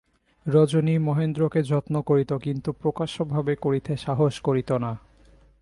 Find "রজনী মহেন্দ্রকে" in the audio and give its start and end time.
0.45-1.61